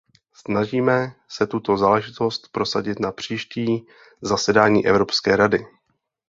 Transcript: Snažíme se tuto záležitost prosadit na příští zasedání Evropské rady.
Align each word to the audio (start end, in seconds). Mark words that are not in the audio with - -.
Snažíme 0.33 1.15
se 1.29 1.47
tuto 1.47 1.77
záležitost 1.77 2.49
prosadit 2.51 2.99
na 2.99 3.11
příští 3.11 3.87
zasedání 4.21 4.85
Evropské 4.87 5.35
rady. 5.35 5.65